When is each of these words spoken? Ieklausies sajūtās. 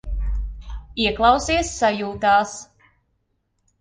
Ieklausies 1.03 1.75
sajūtās. 1.83 2.59